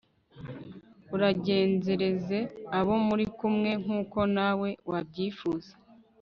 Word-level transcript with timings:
uragenzereze 1.15 2.39
abo 2.77 2.93
muri 3.07 3.25
kumwe 3.37 3.71
nk'uko 3.81 4.19
na 4.35 4.49
we 4.59 4.69
wabyifuza 4.91 5.71